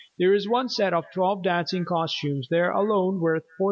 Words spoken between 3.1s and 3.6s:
worth $4800.